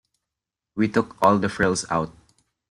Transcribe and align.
We 0.73 0.87
took 0.87 1.15
all 1.21 1.37
the 1.37 1.47
frills 1.47 1.85
out. 1.91 2.11